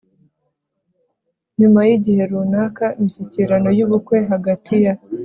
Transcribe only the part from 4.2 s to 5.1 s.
hagati ya